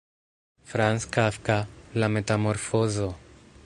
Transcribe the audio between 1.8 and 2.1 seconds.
La